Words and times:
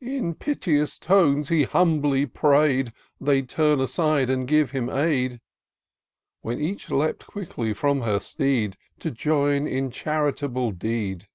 In 0.00 0.34
piteous 0.34 0.98
tones 0.98 1.50
he 1.50 1.64
humbly 1.64 2.24
pray'd 2.24 2.90
They'd 3.20 3.50
turn 3.50 3.80
aside, 3.82 4.30
and 4.30 4.48
give 4.48 4.70
him 4.70 4.88
aid; 4.88 5.42
When 6.40 6.58
each 6.58 6.88
leap'd 6.90 7.26
quickly 7.26 7.74
from 7.74 8.00
her 8.00 8.18
steed, 8.18 8.78
To 9.00 9.10
join 9.10 9.66
in 9.66 9.90
charitable 9.90 10.70
deed. 10.72 11.28